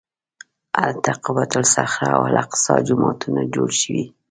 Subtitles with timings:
[0.79, 4.05] هلته قبة الصخره او الاقصی جوماتونه جوړ شوي.